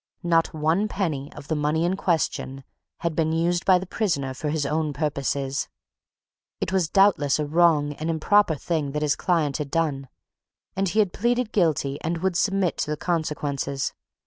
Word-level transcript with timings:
Not 0.23 0.51
one 0.51 0.87
penny 0.87 1.31
of 1.33 1.47
the 1.47 1.55
money 1.55 1.85
in 1.85 1.95
question 1.95 2.63
had 3.01 3.15
been 3.15 3.31
used 3.31 3.65
by 3.65 3.77
the 3.77 3.85
prisoner 3.85 4.33
for 4.33 4.49
his 4.49 4.65
own 4.65 4.93
purposes. 4.93 5.69
It 6.59 6.73
was 6.73 6.89
doubtless 6.89 7.37
a 7.37 7.45
wrong 7.45 7.93
and 7.93 8.09
improper 8.09 8.55
thing 8.55 8.93
that 8.93 9.03
his 9.03 9.15
client 9.15 9.57
had 9.57 9.69
done, 9.69 10.07
and 10.75 10.89
he 10.89 10.97
had 10.97 11.13
pleaded 11.13 11.51
guilty 11.51 11.99
and 12.01 12.17
would 12.17 12.35
submit 12.35 12.77
to 12.77 12.89
the 12.89 12.97
consequences. 12.97 13.93